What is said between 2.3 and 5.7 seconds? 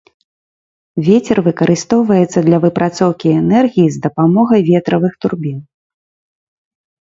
для выпрацоўкі энергіі з дапамогай ветравых турбін.